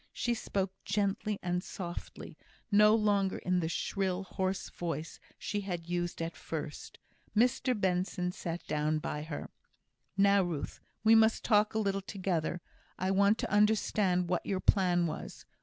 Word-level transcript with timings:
She 0.13 0.33
spoke 0.33 0.73
gently 0.83 1.37
and 1.43 1.63
softly; 1.63 2.35
no 2.71 2.95
longer 2.95 3.37
in 3.37 3.59
the 3.59 3.69
shrill, 3.69 4.23
hoarse 4.23 4.67
voice 4.71 5.19
she 5.37 5.61
had 5.61 5.87
used 5.89 6.23
at 6.23 6.35
first. 6.35 6.97
Mr 7.37 7.79
Benson 7.79 8.31
sat 8.31 8.65
down 8.65 8.97
by 8.97 9.21
her. 9.21 9.51
"Now, 10.17 10.41
Ruth, 10.41 10.79
we 11.03 11.13
must 11.13 11.43
talk 11.43 11.75
a 11.75 11.77
little 11.77 12.01
together. 12.01 12.61
I 12.97 13.11
want 13.11 13.37
to 13.41 13.51
understand 13.51 14.27
what 14.27 14.43
your 14.43 14.59
plan 14.59 15.05
was. 15.05 15.45